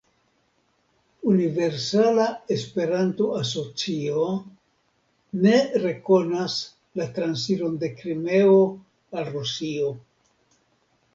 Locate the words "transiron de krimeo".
7.19-8.59